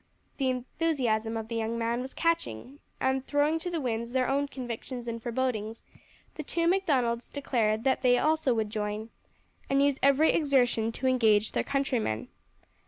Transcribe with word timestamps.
The 0.37 0.49
enthusiasm 0.49 1.37
of 1.37 1.47
the 1.47 1.55
young 1.55 1.77
man 1.77 2.01
was 2.01 2.15
catching, 2.15 2.79
and 2.99 3.23
throwing 3.27 3.59
to 3.59 3.69
the 3.69 3.79
winds 3.79 4.13
their 4.13 4.27
own 4.27 4.47
convictions 4.47 5.07
and 5.07 5.21
forebodings, 5.21 5.83
the 6.33 6.41
two 6.41 6.67
Macdonalds 6.67 7.29
declared 7.29 7.83
that 7.83 8.01
they 8.01 8.17
also 8.17 8.51
would 8.55 8.71
join, 8.71 9.11
and 9.69 9.79
use 9.79 9.99
every 10.01 10.31
exertion 10.31 10.91
to 10.93 11.05
engage 11.05 11.51
their 11.51 11.61
countrymen. 11.63 12.29